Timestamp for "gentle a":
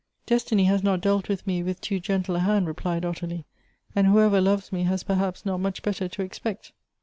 1.99-2.39